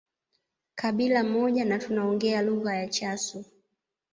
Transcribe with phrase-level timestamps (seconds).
[0.75, 3.45] Kabila moja na tunaoongea lugha ya Chasu